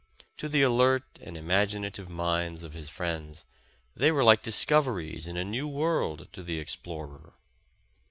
To 0.37 0.49
the 0.49 0.63
alert 0.63 1.19
and 1.21 1.37
imaginative 1.37 2.09
minds 2.09 2.63
of 2.63 2.73
his 2.73 2.89
friends, 2.89 3.45
they 3.95 4.11
were 4.11 4.23
like 4.23 4.41
discoveries 4.41 5.27
in 5.27 5.37
a 5.37 5.43
new 5.43 5.67
world 5.67 6.27
to 6.33 6.41
the 6.41 6.57
explorer. 6.57 7.33